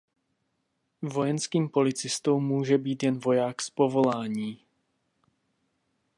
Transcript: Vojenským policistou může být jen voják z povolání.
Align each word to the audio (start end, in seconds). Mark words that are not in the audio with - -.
Vojenským 1.01 1.69
policistou 1.69 2.39
může 2.39 2.77
být 2.77 3.03
jen 3.03 3.19
voják 3.19 3.61
z 3.61 3.69
povolání. 3.69 4.59